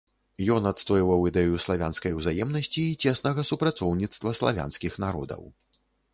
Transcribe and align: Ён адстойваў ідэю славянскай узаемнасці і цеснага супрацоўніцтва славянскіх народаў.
Ён 0.53 0.63
адстойваў 0.69 1.27
ідэю 1.29 1.59
славянскай 1.65 2.15
узаемнасці 2.21 2.81
і 2.93 2.97
цеснага 3.11 3.47
супрацоўніцтва 3.51 4.35
славянскіх 4.41 4.99
народаў. 5.07 5.47